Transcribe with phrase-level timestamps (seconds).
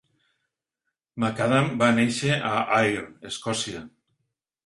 [1.23, 3.85] McAdam va néixer a Ayr, Escòcia.